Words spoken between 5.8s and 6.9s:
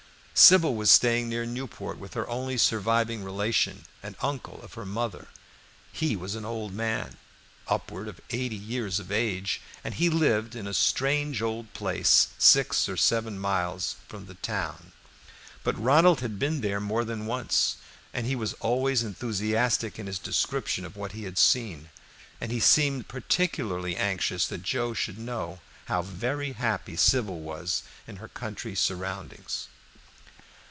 He was an old